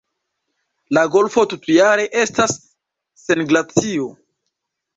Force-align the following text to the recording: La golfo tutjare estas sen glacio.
La 0.97 1.03
golfo 1.15 1.43
tutjare 1.51 2.07
estas 2.23 2.57
sen 3.27 3.47
glacio. 3.53 4.11